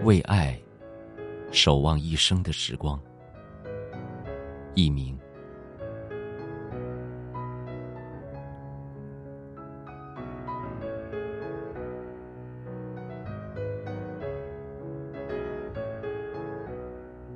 [0.00, 0.58] 为爱
[1.50, 3.00] 守望一生的时光。
[4.74, 5.18] 一名。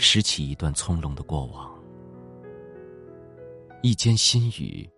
[0.00, 1.70] 拾起一段葱茏的过往，
[3.82, 4.88] 一间心语，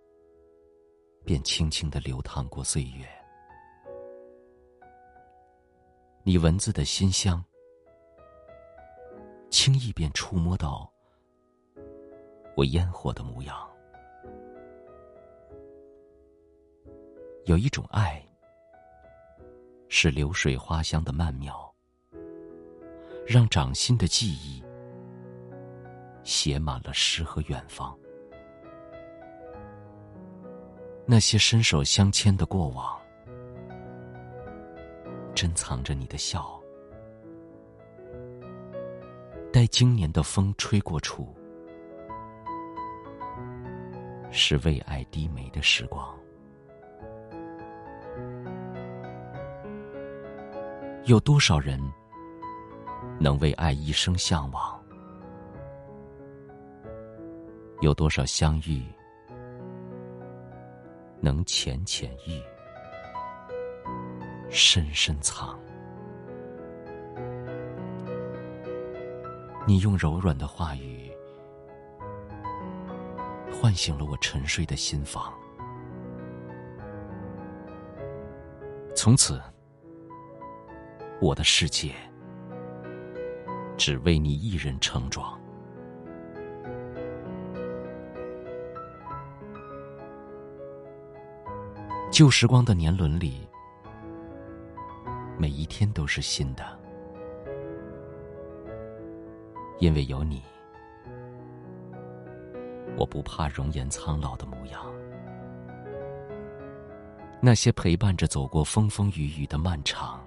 [1.24, 3.19] 便轻轻的流淌过岁月。
[6.22, 7.42] 你文字的馨香，
[9.48, 10.90] 轻易便触摸到
[12.54, 13.56] 我烟火的模样。
[17.46, 18.22] 有一种爱，
[19.88, 21.74] 是流水花香的曼妙，
[23.26, 24.62] 让掌心的记忆。
[26.22, 27.98] 写满了诗和远方，
[31.06, 33.00] 那些伸手相牵的过往，
[35.40, 36.60] 珍藏着你的笑。
[39.50, 41.34] 待今年的风吹过处，
[44.30, 46.14] 是为爱低眉的时光。
[51.04, 51.80] 有多少人
[53.18, 54.78] 能为爱一生向往？
[57.80, 58.84] 有多少相遇
[61.18, 62.42] 能浅浅遇，
[64.50, 65.56] 深深藏？
[69.66, 71.12] 你用柔软的话语
[73.52, 75.32] 唤醒了我沉睡的心房，
[78.96, 79.40] 从此，
[81.20, 81.94] 我的世界
[83.76, 85.38] 只为你一人盛装。
[92.10, 93.46] 旧时光的年轮里，
[95.40, 96.62] 每一天都是新的，
[99.78, 100.42] 因为有你，
[102.98, 104.84] 我不怕容颜苍老的模样。
[107.40, 110.22] 那些陪伴着走过风风雨雨的漫长，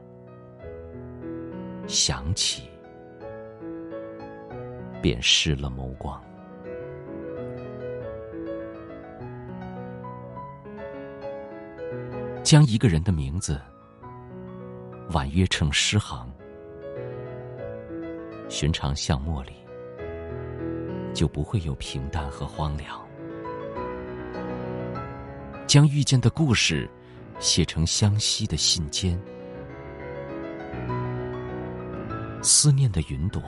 [1.86, 2.68] 想起
[5.00, 6.20] 便失了眸光。
[12.42, 13.62] 将一个人的名字
[15.12, 16.28] 婉约成诗行，
[18.50, 19.52] 寻常巷陌里
[21.14, 23.00] 就不会有平淡和荒凉。
[25.68, 26.90] 将遇见的故事
[27.40, 29.20] 写成相惜的信笺，
[32.42, 33.42] 思念的云朵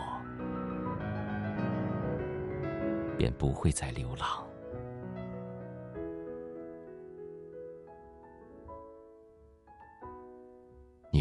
[3.17, 4.44] 便不会再流浪。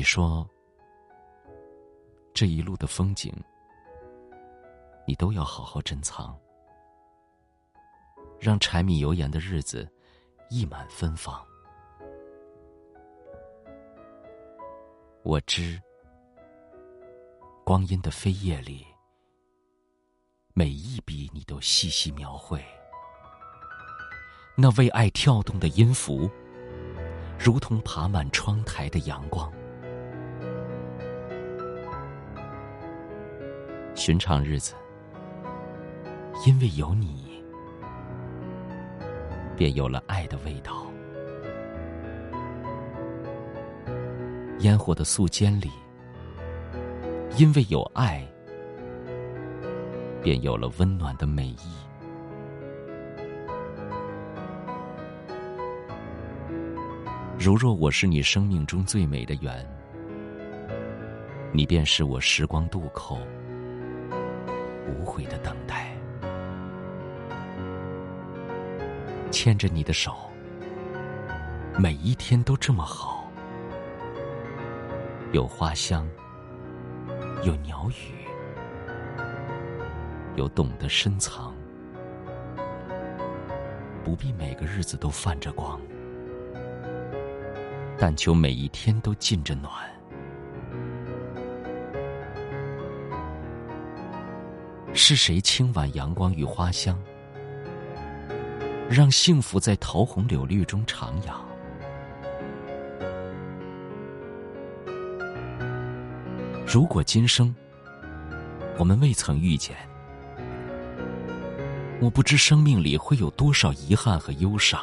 [0.05, 0.49] 说，
[2.35, 3.33] 这一路的风景，
[5.07, 6.39] 你都要好好珍藏，
[8.39, 9.91] 让柴米油盐的日子
[10.51, 11.43] 溢满芬芳。
[15.23, 15.81] 我知，
[17.65, 18.87] 光阴的飞页里，
[20.53, 22.63] 每一笔你都细细描绘，
[24.55, 26.31] 那为爱跳动的音符，
[27.39, 29.51] 如同爬满窗台的阳光。
[33.95, 34.75] 寻常日子，
[36.45, 37.43] 因为有你，
[39.57, 40.85] 便有了爱的味道。
[44.59, 45.71] 烟火的素笺里，
[47.39, 48.27] 因为有爱，
[50.23, 51.77] 便有了温暖的美意。
[57.39, 59.65] 如若我是你生命中最美的缘，
[61.53, 63.19] 你便是我时光渡口。
[64.87, 65.97] 无悔的等待，
[69.31, 70.15] 牵着你的手，
[71.79, 73.31] 每一天都这么好，
[75.33, 76.07] 有花香，
[77.43, 78.27] 有鸟语，
[80.37, 81.55] 有懂得深藏，
[84.05, 85.81] 不必每个日子都泛着光，
[87.99, 89.73] 但求每一天都浸着暖。
[94.97, 96.97] 是谁轻挽阳光与花香，
[98.89, 101.35] 让幸福在桃红柳绿中徜徉？
[106.65, 107.53] 如果今生
[108.79, 109.77] 我们未曾遇见，
[112.01, 114.81] 我不知生命里会有多少遗憾和忧伤。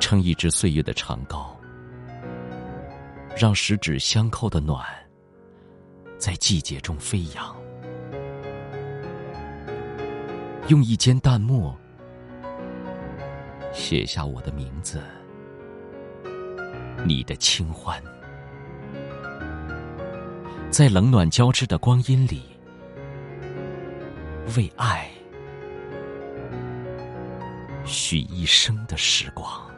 [0.00, 1.46] 撑一支岁月的长篙，
[3.36, 4.84] 让十指相扣的暖，
[6.20, 7.56] 在季节中飞扬。
[10.68, 11.74] 用一笺淡墨，
[13.72, 15.02] 写下我的名字，
[17.06, 18.00] 你的清欢，
[20.70, 22.42] 在冷暖交织的光阴里，
[24.56, 25.10] 为爱
[27.86, 29.69] 许一生的时光。